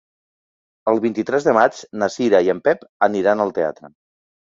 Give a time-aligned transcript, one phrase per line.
[0.91, 3.93] El vint-i-tres de maig na Cira i en Pep aniran al teatre.